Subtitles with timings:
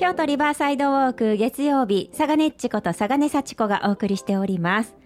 [0.00, 4.96] 京都リバーサイドウォーク月曜日、サガネッチことサガネサチコがお送りしております。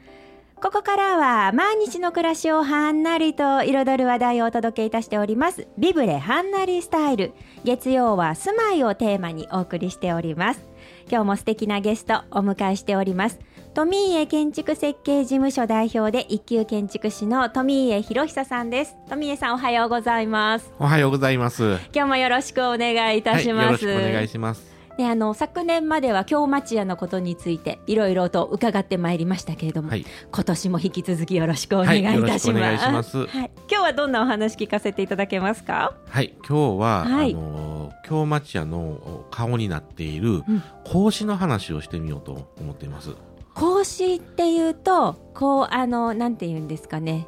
[0.62, 5.66] ここからは毎日の暮らしをはんなりと彩る話題をお届けいたしております。
[5.78, 7.32] ビブレはんなりスタイル。
[7.64, 10.64] 月曜は住まいをテーマにお送りしております。
[11.10, 13.40] 今日も素敵なゲストお迎えしております。
[13.74, 18.94] 富家建築設計事務所代表で一級建築士の富家博久さんです。
[19.10, 20.72] 富家さんおはようございます。
[20.78, 21.80] おはようございます。
[21.92, 23.84] 今日もよろしくお願いいたします。
[23.86, 24.73] はい、よろしくお願いします。
[24.96, 33.26] ね、あの昨年までは京町屋のことについていろいろと伺ってまいりましたけれども、はい、今年も引き続きよろしくお願いいたします。
[33.26, 35.94] はい、今日はどんなお話聞かせていただけますか？
[36.08, 40.42] はい、今日は、はい、あの京町屋の顔になっている
[40.84, 43.10] 格子の話をしてみようと思っています。
[43.10, 43.16] うん、
[43.54, 47.26] 格子っていうと、こうあのなんて言うんですかね。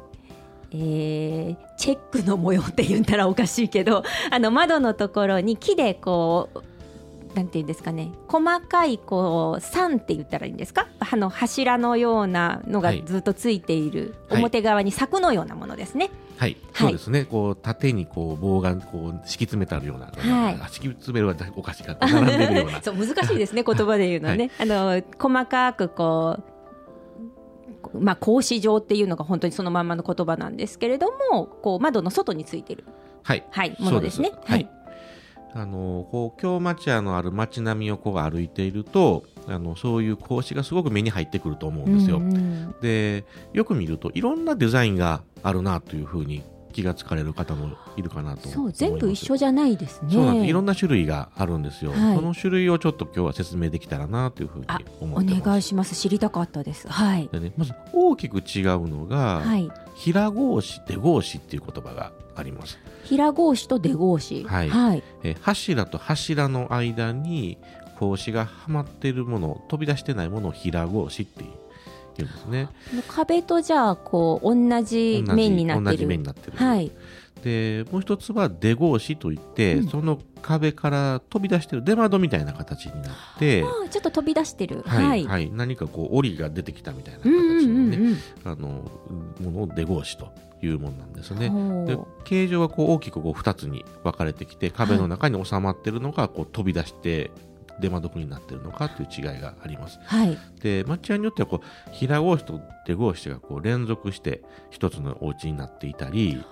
[0.71, 6.61] えー、チェックの模様って言ったらおかしいけどあの窓のところに木でこう
[7.37, 10.87] なんていうんですかね細かいこう線って言ったらいいんですか？
[10.99, 16.09] あの柱のようなのがずっとついている、はい、表側に柵のようなものですね。
[16.37, 17.25] はい、はい、そうですね。
[17.25, 22.81] こう縦にこう棒がこう敷き詰めてあるような、はい、敷き詰めるはおかしいか並んでるような。
[22.83, 24.49] そう難しいですね 言葉で言うのね。
[24.57, 26.43] はい、あの細かくこう。
[27.99, 32.83] まあ、格子状っていうのが本当にそのままの言葉なんですけれどもこう窓の外についてる、
[33.23, 34.33] はいはい、ものですね。
[34.45, 34.69] はい
[35.57, 42.17] あのこう京町屋のある街並みをこう歩いているとあのそういう格子がすごく目に入ってくると思うんですよ。
[42.17, 46.43] うんうん、でよく見るといろんなデザインがあるなというふうに
[46.77, 50.13] 気がつかれる方もいるかなとそう全部一緒じゃないですね。
[50.13, 50.45] そうなんです。
[50.47, 54.65] いろんな種類があるんですよ、はい、その種類をちょっと今日は説明できたらなというふうに
[54.99, 55.95] 思ってお願いします。
[55.95, 56.87] 知りたかったです。
[56.87, 57.27] はい。
[57.31, 62.77] で、ね、まず大きく違うのが、はい、平格子出格子っていう言葉があります。
[63.05, 64.43] 平格子と出格子。
[64.43, 67.57] はい、はい、え柱と柱の間に
[67.97, 71.49] 格子がはまっているもの飛び出してないものを平格子っていう
[72.25, 72.69] ですね、
[73.07, 75.91] 壁とじゃあこう同じ面になってる。
[75.91, 76.91] 同じ面になってる、はい、
[77.43, 84.83] でもう一つは出格子といって、うん、その壁から飛び出してる出窓みたいな形になってちょっと飛び出してる。
[84.85, 88.67] はい、はい、はい、何かこう檻が出てきたみたいな形のね、うんうんうん、あの
[89.41, 91.51] ものを出格子というものなんですね。
[91.85, 97.31] で形状はこう大きくこう2つに分かれてきて壁の中に収まってるのがこう飛び出して
[97.79, 99.99] 出窓になっているのかという違いがあります。
[100.05, 106.43] はい、で町屋によってはこう平格子と出格子がこう連続して一つのお家になっていたり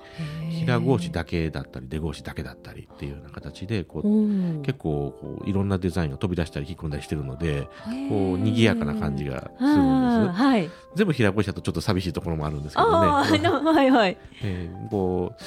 [0.52, 7.68] 平格子だけだったり出格子だけだったりっていうような形でこう結構こういろんなデザインが飛び出したり引っ込んだりしてるので
[8.10, 13.08] こう賑やかな感じがするんです、はい、全部平格子だとちょっと寂しいところもあるんですけどね。
[13.08, 15.44] はいはいえー、こう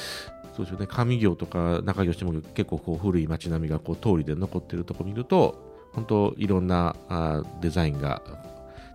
[0.56, 0.86] そうですよね。
[0.86, 8.22] 上行とか中行しても結構こう古い街並みがこう通りで残っているところ見ると本当いろんなあデザインが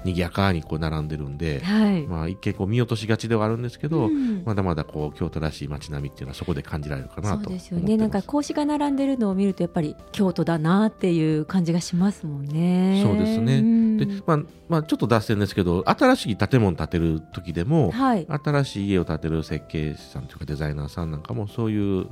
[0.04, 7.98] 賑やかにこう並んでるんで、はい、まあ一見こう見落としがちではあるんですけど、うん、まだまだこう京都らしい街並みっていうのはそこで感じられるかなとそうですよね。
[7.98, 13.02] なんか格子が並んでるのを見るとやっぱり京都だなっていう感じがしますもんね。
[13.04, 22.08] そうですね、うん、でまあまあちょっと脱線ですけど新しい建物建てる時でも、はい、新しい家を建てる設計士さんというかデザイナーさんなんかもそういう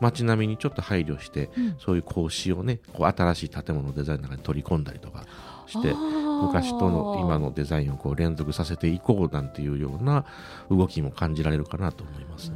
[0.00, 5.24] 街並みにちょっと配慮して、うん、そういう格子をねこう新しい建物のデザインの中に取り込んだりとか
[5.66, 5.94] して
[6.42, 10.24] 昔との今のデザインをこう連続させていこうなんていうような
[10.70, 12.52] 動きも感じられるかなと思います。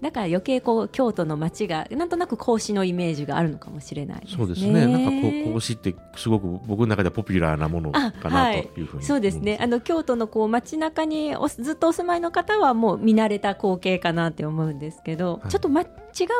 [0.00, 4.36] だから余計こう京都の街がなんとなく格子のイメージがあるのかもしれないですね。
[4.36, 4.86] そうですね。
[4.86, 9.58] なんかこう格子ってすごく僕の中ではポピュラーなものかなというふうに、はい、そうですね。
[9.60, 15.88] あの京都のこう街中にずっとお住まいの方はもう見慣れた光景かなって思うんですけど、はい、ちょっと、ま、違う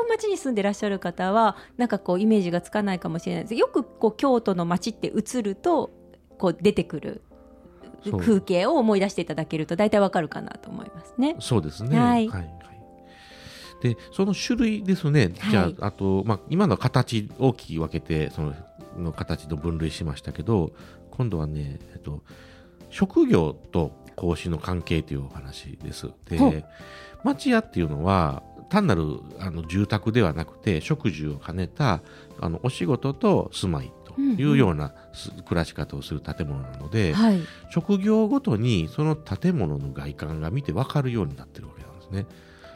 [0.08, 5.90] 街に住んでらっしゃる方はなんかこうイメージがつかないかもしれないですよくこう京都の街って映ると
[6.38, 7.22] こう出てくる
[8.04, 11.36] 風景を思い出していただけると大体わかるかなと思いますね。
[11.40, 11.98] そうですね。
[11.98, 12.28] はい。
[12.28, 12.57] はい、
[13.80, 15.32] で、その種類ですね。
[15.50, 18.54] じゃあ、はい、あと、まあ、今の形大きく分けて、その、
[18.96, 20.72] の形の分類しましたけど、
[21.10, 22.22] 今度はね、えっと、
[22.90, 26.10] 職業と格子の関係というお話です。
[26.28, 26.64] で、
[27.22, 32.02] 町屋っていうのは、単なるあの住宅ではなくて、食事を兼ねた
[32.40, 34.92] あのお仕事と住まいというような
[35.46, 37.40] 暮らし方をする建物なので、はい、
[37.70, 42.26] 職業ごとにその建物の外観が見て分かるようになってるわけなんですね。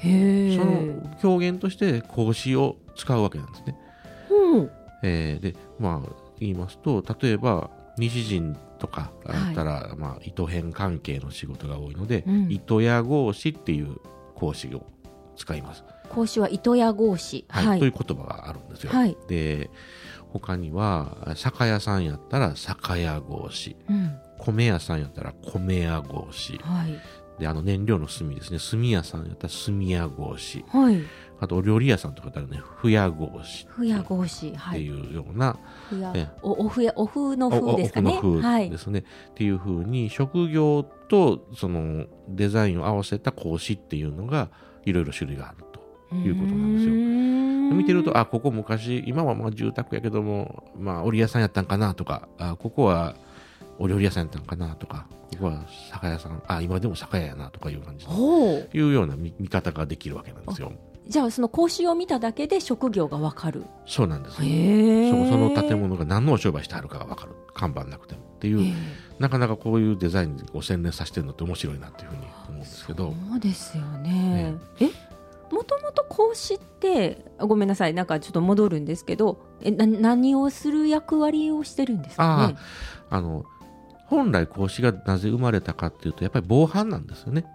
[0.02, 3.78] その表現として格子を使うわけなんですね。
[4.30, 4.70] うん
[5.02, 13.98] えー、でまあ言いますと例えば西陣とかだったら、はい、まあ、糸編関係の仕事が多いので、うん、糸屋格子っていう
[14.34, 14.86] 格子を
[15.36, 15.84] 使います。
[16.08, 18.92] 格子は糸屋格子、はい、はい、という言葉があるんですよ。
[18.92, 19.70] はい、で
[20.30, 24.18] 他には酒屋さんやったら酒屋格子うん。
[24.38, 26.98] 米屋さんやったら米屋格子はい
[27.42, 28.58] であの燃料の炭ですね。
[28.58, 30.64] 炭屋さんやったら炭屋格子。
[30.68, 31.02] はい。
[31.40, 32.62] あとお料理屋さんとかだったらね。
[32.76, 34.78] ふや格子ふや格子はい。
[34.78, 35.58] っていうような、
[35.90, 38.12] ふやえおおふやお風のお風ですかね。
[38.12, 38.66] お奥のはい。
[38.66, 44.50] 風ですね、っていうふうに職業とそのデザインを合わせた格子っていうのが
[44.84, 45.82] いろいろ種類があると。
[46.14, 46.94] いうことなんですよ。
[46.94, 53.16] よ見てるとあここ昔今はまあ住宅やけどもまあ織屋さんやったんかなとかあここは
[53.82, 60.72] お料理屋さんやったんかなとかここは酒屋さんあ今でも酒屋やなとかいう感じいうような見見方ができるわけなんですよ。
[61.08, 63.64] じゃあその格子を見ただけで職業がわかる。
[63.86, 64.36] そうなんです。
[64.36, 67.32] そその建物が何のお商売してあるかが分かる。
[67.54, 68.72] 看板なくてもっていう、え。
[69.18, 73.12] なかなかこういうデザインにこう洗練させてるのって面白いなっていうふうに思うんですけど。
[73.30, 74.54] そうですよね。
[74.78, 74.84] え、
[75.52, 82.56] もともと格子ってあごめんなさいなんかちょっと戻るんですけど、えな何をする役割をしてるんですかね？
[83.10, 83.44] あの
[84.12, 87.46] 本来格子がなぜ生まれたかっていうとやっぱり防犯なんですよね。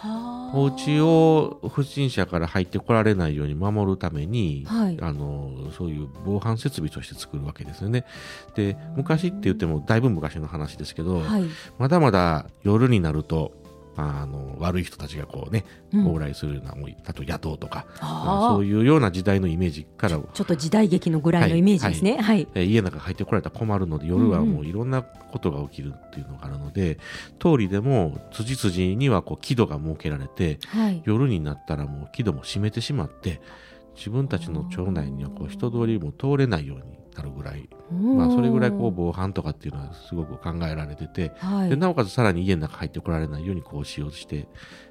[0.00, 4.98] はあお家を不審者から入ってこられないように守るために、はい。
[5.02, 8.06] あのそういう防犯設備として作るわけですよね。
[8.54, 11.44] で昔って言ってもだいぶ昔の話ですけど、はい。
[11.78, 13.52] まだまだ夜になると
[13.96, 22.18] あの悪い人たちがこうねうん往来するような、もうあと野党とかそういうような時代のイメージからちょっと時代劇のぐらいのイメージですね。
[22.18, 22.46] はい。
[22.54, 26.98] えー家の中入ってこられたら困るので夜はもういろんなことが起きるっていうのがあるので、
[27.38, 31.02] 通りでも辻々にはこう木戸が設けられてはい。
[31.04, 33.40] 夜になったらもう木戸も閉めてしまって
[33.96, 41.70] 自分たちの町内にはこう人通りも通れないようになるぐらい、まあ、それぐらいこう防犯とかっていうのはすごく考えられてて、はい。
[41.70, 44.46] でなおかつさらに家の中入ってこられないようにこう使用して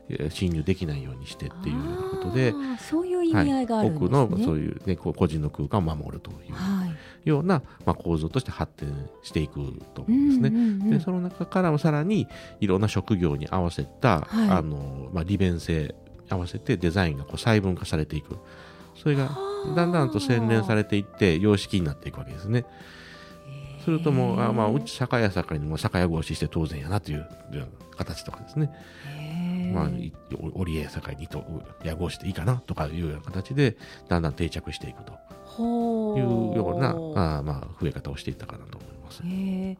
[0.10, 4.18] えー侵入できないようにしてっていうようなことでそういう意味合いがあるんですね。
[4.18, 7.30] 奥のそういう、ね、こう個人の空間を守るというはい。
[7.30, 9.56] ような、まあ、構造として発展していく
[9.94, 10.50] と思うんですね。
[10.50, 12.28] うんうんうんでその中からもさらに
[12.60, 15.96] いろんな職業に合わせた、はいあのまあ、利便性
[16.30, 18.38] 合わせてデザインがこう細分化されていく
[18.96, 19.30] それが
[19.76, 22.66] だんだんと洗練されていって様式になっていくわけですね。
[23.84, 27.66] するともうあ、まあ、うち酒屋酒にも酒屋合しして当然やなというような
[27.96, 28.72] 形とかですね、
[29.74, 30.12] まあ、い
[30.54, 31.44] 織江酒にと
[31.84, 33.78] 屋合していいかなとかいうような形で
[34.10, 35.14] だんだん定着していくと。
[35.46, 36.90] ほいうような
[37.38, 39.22] あ、まあ、増え方をしていったかなと思います。
[39.24, 39.78] え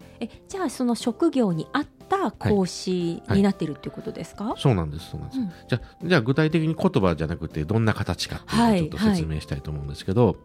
[0.48, 5.40] じゃあその職業に合った講師になってるっていうことですか、そうなんです、そうなんです。
[5.40, 5.52] うん。
[5.68, 10.38] じゃあ、じゃあ具体的に言葉じゃなくて、どんな形かっていうのをちょっと説明したいと思うんですけど、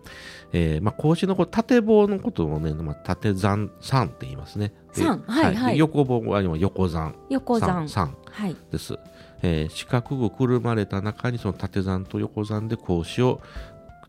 [0.53, 4.73] えーまあ、格子のこう縦棒のことをね、まあ、縦山、山って言いますね。
[4.95, 5.75] で山はいはい。
[5.75, 7.87] で横棒は今横山、横山。
[7.89, 8.57] 山はい。
[8.71, 8.99] です。
[9.43, 13.41] えー四角くくるまれた中にその縦山と横山で格子を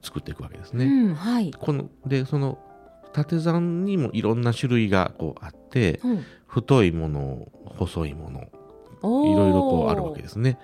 [0.01, 0.86] 作っていくわけですね。
[0.86, 2.57] うんはい、このでその
[3.13, 7.48] 縦山にもいろんな種類がこうあってうん、太いもの
[7.78, 8.42] 細いもの
[9.04, 10.60] いろいろこうあるわけですね。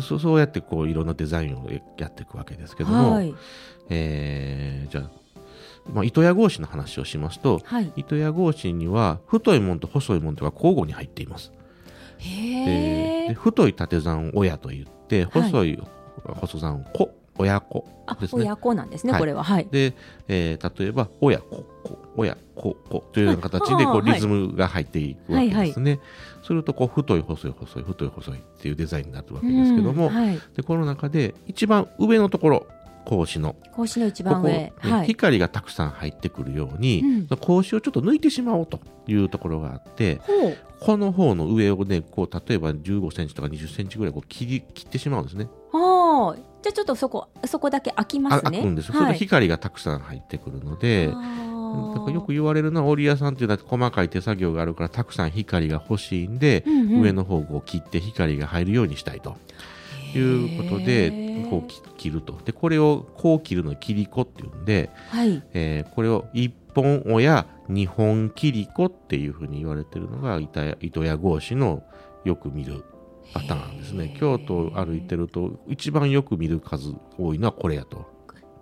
[0.00, 1.68] そそうやってこういろんなデザインを
[1.98, 3.34] やっていくわけですけども、はい。
[3.90, 5.10] えーじゃあ、
[5.92, 7.92] まあ、糸屋格子の話をしますと、はい。
[7.96, 11.52] 糸屋格子には太いものと細いものとが交互に入っています。
[12.18, 15.78] でへえで太い縦山を親と言って、細い
[16.24, 18.42] 細山を子、親子あですね。
[18.42, 19.20] 親子なんですね、はい。
[19.20, 19.42] これは。
[19.42, 19.68] はい。
[19.70, 19.94] で、
[20.28, 24.14] えー例えば、親子、子、親子、子というような形でこうはい。
[24.14, 26.00] リズムが入っていくわけですね。
[26.42, 32.66] すると、こう、太い、細い、細い、太い、細いっていうデザインになるわけですけども、うんはい、でこの中で一番上のところ、
[33.04, 35.06] 格子の、格子の一ここ、番上ねはい。
[35.06, 37.26] 光がたくさん入ってくるように、うん。
[37.26, 40.20] 格子をちょっと抜いてしまおうというところがあって、
[40.80, 45.48] この方の上をね、こう、例えば15センチとか20センチぐらいこう切り切ってしまうんですね。
[45.72, 48.50] ああじゃあちょっとそこそこだけ開きまあすね。
[48.52, 48.90] 開くんです。
[48.90, 49.14] はい。
[49.18, 51.94] 光がたくさん入ってくるので、あー。
[51.96, 57.00] なんかよく言われるのは、織屋さんっていうのは細かい手作業があるから、たくさん光が欲しいんで、うんうん。
[57.02, 59.36] 上の方を切って光が入るようにしたいと。
[60.16, 62.38] いうことで、こうき切ると。
[62.44, 65.42] で、これをこう切るのを切り子っていうんで、はい。
[65.52, 71.82] えーこれを一本親、二本切り子っていうふうに言われてるのが、糸や糸や格子の
[72.24, 72.84] よく見る
[73.32, 74.14] パターンですね。
[74.18, 78.06] 京都を歩いてると、一番よく見る数多いのはこれやと。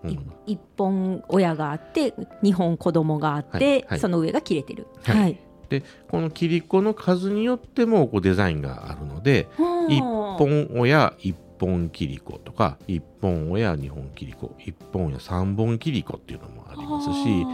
[0.04, 0.33] うん。
[0.76, 4.00] 本親があって二本子供があって、はいはい。
[4.00, 4.87] その上が切れてる。
[5.02, 5.19] はい。
[5.19, 5.38] はい、
[5.69, 9.49] で、この切り子の数によってもこうデザインがあるので、
[9.88, 17.47] 一本親一本切り子とか一本親二本切り子一本親三本切り子っていうのもありますし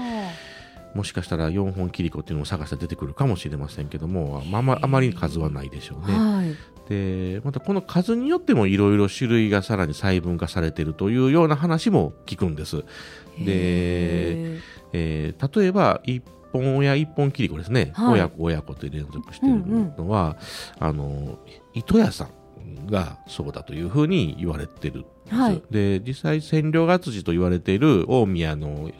[0.95, 6.15] もしかしたら四本切り子っていうのを探して出てくるかもしれませんけども、まあ、あまり数はないでしょうね。
[6.15, 6.57] はい
[6.89, 12.79] でまたこの数によってもいろいろ種類がさらに細分化されているというような話も聞くんです。
[12.79, 14.61] で、へ
[14.93, 18.15] えー例えば一本親一本切り子ですね、はい。
[18.15, 19.57] 親子親子と連続している
[19.99, 20.37] のは、
[20.79, 21.39] あの
[21.75, 25.63] 糸屋さんがそうだというふうに言われてるんです、はい。
[25.71, 28.91] で実際千両が辻と言われている大宮の、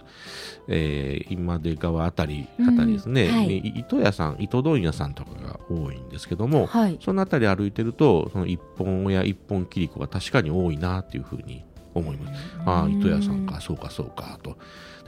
[0.69, 6.99] えー今出川あたりあたりですね、うんはいに糸屋さん糸問屋さんとかが多いんですけども、はい。
[7.03, 11.65] そのあたり歩いてるとその一本親一本切り子が確かに多いなっていうふうに
[11.99, 12.41] 思います。
[12.65, 14.57] ああ糸屋さんかそうかそうかと。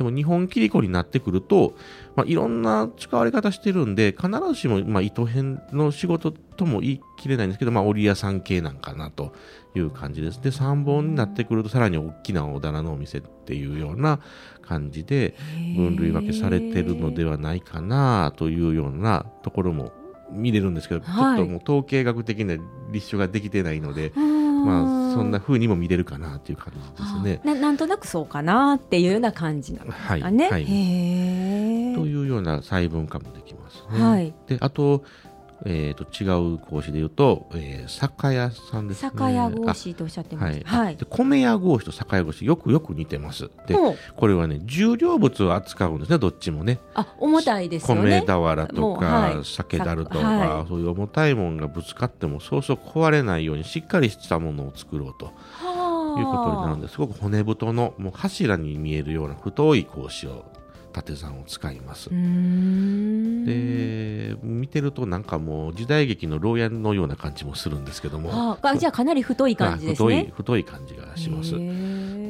[0.01, 1.75] でも日本切り子になってくると、
[2.17, 9.35] まあ、いろんな使われ方してるんで必ずしも、まあ、糸編の仕事とも言い切れないんですけど、まあ、織屋さん系なんかなと
[9.75, 10.41] いう感じです。
[10.41, 14.21] で3本になってくるとさらに大きなお棚のお店っていうような
[14.63, 15.35] 感じで
[15.77, 19.93] 分類分けされてるのではないかなというようなところも
[20.33, 22.57] 見れるんですけど、はいちょっともう統計学的な
[22.91, 24.23] 立証ができてないので、ま
[24.65, 27.41] まあ、そんな風にも見れるかなという感じですね。
[27.45, 30.49] ななんとなくそうかなっていうような感じなんですはい、かね。
[30.49, 31.95] はいへえ。
[31.95, 34.03] というような細分化もできますね。
[34.03, 35.03] はいであと,、
[35.67, 39.11] えー、と違う格子で言うと、えー酒屋さんですね。
[39.11, 40.77] 酒屋格子とおっしゃってあはいます。
[40.77, 40.97] はい。
[40.97, 43.51] で米屋格子と酒屋格子よくよく似てます。
[43.67, 43.77] で
[44.17, 46.79] これはね重量物を扱うんですねどっちもね。
[46.95, 48.25] あ重たいですよ米ね。
[48.27, 60.45] 俵とか、はい酒樽とか、はそういう重たいものがぶつかってもそうそう壊れないようにしっかりしたものを作ろうとはあいうことになるんですごく骨太のもう柱に見えるような太い格子を
[60.93, 62.11] 縦算を使います。
[62.11, 62.15] で
[64.43, 68.31] 見てるとなんかもう時代劇の牢屋のような感じもするんですけども。
[68.31, 70.33] はあ、あじゃあかなり太い感じですまあね。
[70.35, 71.53] 太い太い感じがします。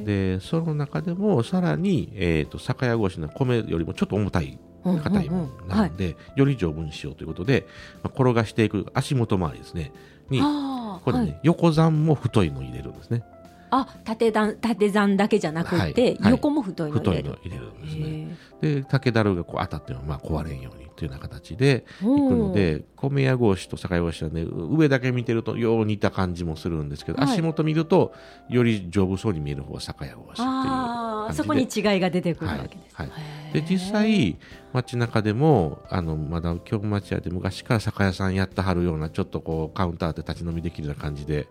[0.05, 7.67] でその中でもさらに、えー、と酒屋越しの米よりもちょっと重たい硬いものなので、より丈夫にしようということで、
[8.03, 9.93] まあ、転がしていく足元周りですね
[10.31, 13.23] にあこれね、はい、横算も太いのを入れるんですね
[13.71, 17.31] あ縦段縦算だけじゃなくて、横も太いの太い入れる。
[17.31, 27.33] のを入れるんですへねーで竹だるがこう当たってもまあ壊れんようにというような形でいくおので米屋格子と酒屋格子はね上だけ見てるとよう似た感じもするんですけど、はい。
[27.33, 28.13] 足元見ると
[28.49, 34.39] より丈夫そうに見える方が酒屋格子っていうそこに違いが出てくるわけです、はいはへーで実際
[34.73, 41.49] 街中でもあのまだ京町屋で昔から酒屋さんやってはるようなちょっとこうカウンターで立ち飲みできるような感じで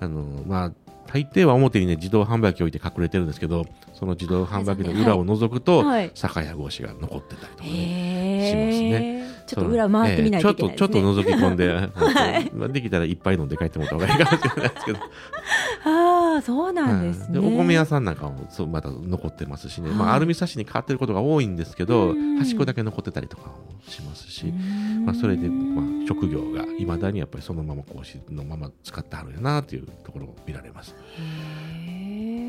[0.00, 0.72] あのまあ
[1.06, 6.10] 大抵は表にね自動販売機置いて隠れてるんですけどその自動販売機の裏を覗くと、はい。
[6.14, 9.15] 酒屋格子が残ってたりとかね、へしますね
[9.46, 14.70] ちょっと裏回ってみないといけないですね、ええちょっとちょっと覗き込んで、 まあできたら一杯飲んで帰ってもらった方がいいかもしれない。
[14.70, 14.98] ですけど
[15.84, 17.50] ああそうなんですね、はい。
[17.50, 22.38] でお米屋さんなんかもそうまだ残ってますしね、まあ、はいアルミサッシに変わってることが多いんですけどうん。
[22.38, 23.54] 端っこだけ残ってたりとかも
[23.88, 30.94] しますし、ままあ、それで、まあ、職業がいまだにやっぱりそのまま格子のまま使ってはるよなというところを見られます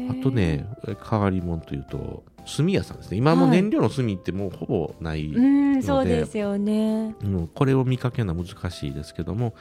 [0.09, 0.65] あとね
[1.09, 3.17] 変わり者というと炭屋さんですね。
[3.17, 7.15] 今もう燃料の炭ってもうほぼない、うんそうですよね。
[7.23, 9.53] もうこれを見かけるのは難しいですけども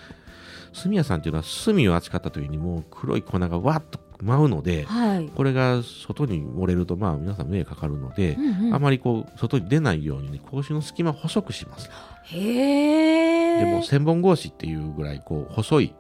[0.83, 11.91] 炭屋さんっていうのは炭を扱った時にもう黒い粉がわっと舞うのではい、これが外に漏れるとまあ皆さん迷惑かかるので、うんうんあまりこう外に出ないようにね格子の隙間を細くします。
[12.25, 15.95] へえでも千本格子っていうぐらいこう細い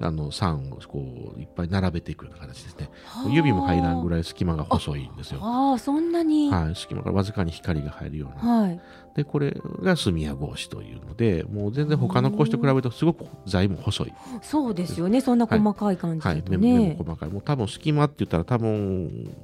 [0.00, 2.90] あの線をこういっぱい並べていくような形ですね。
[3.30, 5.40] 指も入らんぐいらい隙間が細いんですよ。
[5.42, 6.50] ああそんなに？
[6.50, 8.60] はい、隙間からわずかに光が入るような。
[8.60, 8.80] はい。
[9.16, 9.50] でこれ
[9.82, 14.12] が炭屋格子というのでもう全然他の格子と比べるとすごく材も細い。
[14.42, 15.20] そうですよね。
[15.20, 17.28] そんな細かい感じはい、だと目も細かい。
[17.28, 19.34] もう多分隙間って言ったら多分、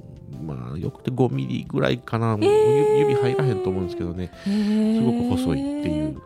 [0.41, 2.37] まあ、よくて5ミリぐらいかな。
[2.37, 4.31] もうー指入らへんと思うんですけどね。
[4.43, 6.21] すすごく細いっていう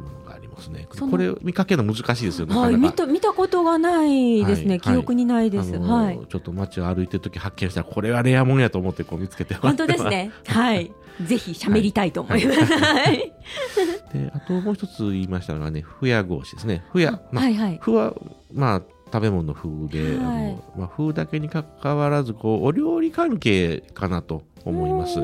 [0.50, 0.88] ますね。
[0.90, 2.56] これ見かけるの難しいですよね。
[2.56, 5.76] はい、見た見たことがないですね、はい記憶にないです。
[5.76, 6.20] あのはい。
[6.30, 10.04] ちょっと街を歩いてるとき発見したら、これはレアもんやと思ってこう見つけて本当です。
[10.06, 10.32] ね。
[10.48, 10.92] はい。
[11.26, 12.74] ぜひ喋りたいと思います。
[12.78, 13.34] はい。
[14.14, 16.84] で、あともう一つ言いましたのがね、ふや格子ですね。
[16.92, 17.80] ふや、まあはいはい。
[17.82, 18.16] ふは、
[18.54, 25.16] まあ、食べ物の風で、あはいのまあ、風だけにかかわらず、こう、お料理関係かなと思います。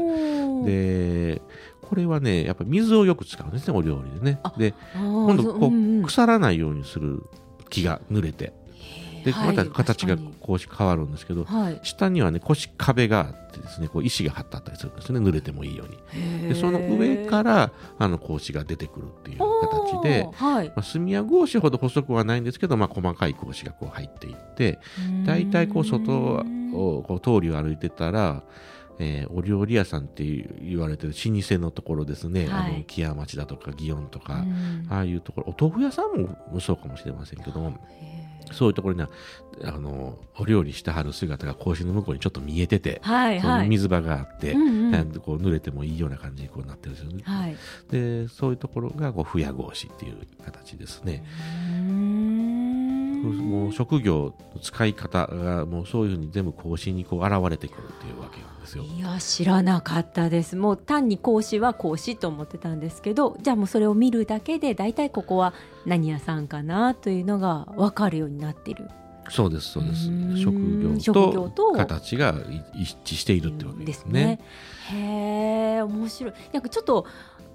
[0.66, 1.42] で、で
[1.88, 4.40] これはねやっぱり水をよく使うんですねお料理でね。
[4.44, 7.24] あで今今度こう、腐らないようにする
[7.70, 8.54] 木が濡れて。
[9.26, 16.48] で、また形がこうし変わるんですけど、はい、下にはね腰壁があってですねこう石が張ってあったりするんですね濡れてもいいように。
[16.50, 24.80] でその上からあの格子が出てくるっていう形で、はい、まあ、炭屋格子ほど細くはないんですけど、まあ、細かい格子がこう入っていって
[25.26, 28.44] 大体こう外をこう通りを歩いてたら
[29.00, 34.46] えー、お料理屋さんって言われてる老舗のところですね、はい、あの木屋町だとか祇園とか、
[34.90, 35.56] ああいうところ。
[35.58, 37.78] お豆腐屋さんもそうかもしれませんけども。
[38.52, 39.10] そういうところには
[39.64, 43.42] あのお料理してはる姿が格子の向こうにちょっと見えてて、はいはい。
[43.42, 45.12] その水場があって、うんうん。
[45.20, 47.24] こう濡れてもいいような感じにこうなってるんですよね。
[47.24, 47.56] はい。
[47.90, 51.24] でそういうところがこうふや格子っていう形ですね。
[51.80, 51.82] うー。
[51.82, 51.85] ん
[53.28, 58.84] もう職業の使い方がもうそういうふうに全部格子にこう現れてくるっていうわけなんですよ。
[58.84, 65.54] いや知らなかったですもう単に講師は講師と思ってたんですけどじゃあもうそれを見るだけで大体ここは
[65.86, 68.90] 何屋さんかなというのが分かるようになってる
[69.30, 70.06] そうですそうです
[70.38, 72.36] 職職業業とと形が
[72.76, 74.40] 一致しているってわけでですすねね。。
[74.92, 77.06] へえ面白いなんかちょっと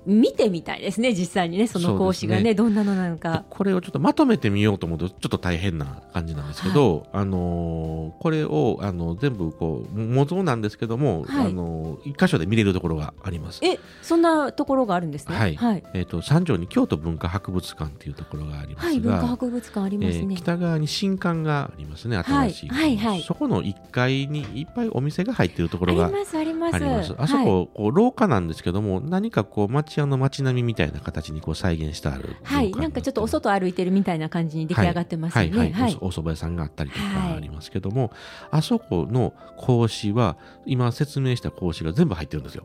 [0.07, 3.45] 見てみたいですね実際にねその講師がねねどんなのなのか。
[3.51, 13.61] これをちょっとまとめてみようと思うとちょっと大変な感じなんですけど、あのーこれをあの全部こう模造なんですけども、はいあのー一箇所で見れるところがあります。
[13.63, 15.37] えそんなところがあるんですね？
[15.37, 20.19] はいはい、えっ、と三条に京都文化博物館っていうところがありますが、はい文化博物館ありますね。
[20.19, 26.77] えー北側に新館がありますねはい新しい、はいはいそこの1階にいっぱいお店が入ってるところがありますあります。
[26.77, 35.51] ありますあそはいこ、こう廊下なんですけども何かこう町屋の街並みみたいな形にこう再現してあるはい、なんかちょっとお外歩いてるみたいな感じに出来上がってますよね。
[35.51, 38.13] はいはいはいおお蕎麦屋さんがあったりとはいかありますけども、
[38.53, 42.65] あそこの格子は今説明した格子が全部入ってるんですよ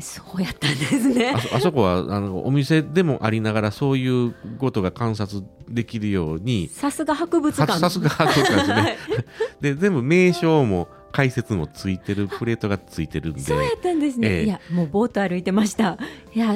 [0.00, 1.60] そうやったんですねあ。
[1.60, 7.72] そこはあのお店でもありながらそういうことが観察できるようにさすが博物館。
[7.72, 8.96] ささすが博物館ですね
[9.60, 14.28] で全部名称も解説もついてるプレートがついてるんで そうやったんですね。
[14.28, 15.96] ええいや、もうぼーっと歩いてました。
[16.34, 16.54] いや、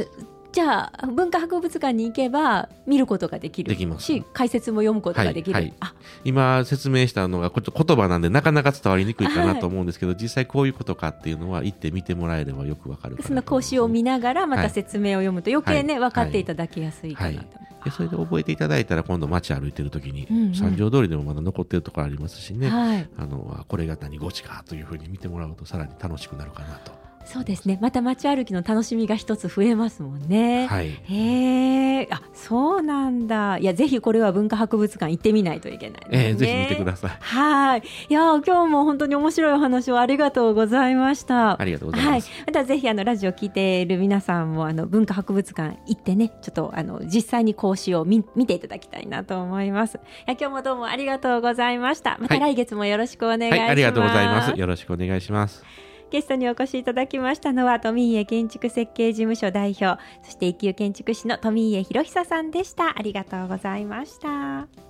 [0.53, 3.69] じゃあ文化博物館に行けば見ることができる。
[3.69, 4.05] できます。
[4.05, 5.55] し、解説も読むことができる。
[5.55, 5.75] はいはい。
[5.81, 16.11] あ、今説明したのがこ言葉なんでなかなか伝わりにくいかなと思うんですけど、実際こういうことかっていうのは行ってみてもらえればよくわかるその講師を見ながらまた説明を読むと余計ね、はい。
[16.11, 17.59] 分かっていただきやすいかなと。
[17.85, 20.55] でそれで覚えていただいたら今度街歩いてる時に、うんうん。
[20.55, 23.09] 三条通りでもまだ残ってるところありますしね、はい。
[23.17, 27.10] あのあこれが何語地かというふうに見てもらうとさらに楽しくなるかなと。
[27.25, 27.79] そうですね。
[27.81, 30.67] また街歩きの楽しみが一つ増えますもんね。
[30.67, 33.59] はいへえ、あ、そうなんだ。
[33.59, 36.29] いや、ぜひこれは文化博物館行ってみないといけないですね。
[36.29, 37.11] えーぜひ見てください。
[37.21, 37.83] はい。
[38.09, 41.61] いやー、今日も本当に面白いお話をありがとうございました。
[41.61, 42.31] ありがとうございます。
[42.31, 54.59] はい、またぜひあのラジオ聞いている皆さんもあの文化博物館行ってねちょっとあの実際に講師を見見ていただきたいなと思いますいや今日もどうもありがとうございましたまたはい来月もよろしくお願いします、はい、ありがとうございます。
[54.59, 55.90] よろしくお願いします。
[56.11, 62.99] ゲストにお越しいただきましたのは富家建築設計事務所代表そして一級建築士の富家博久さんでした。
[62.99, 64.90] ありがとうございました。